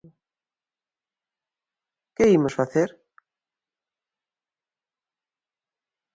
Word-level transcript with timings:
Que 2.15 2.25
imos 2.37 2.55
facer? 2.59 2.89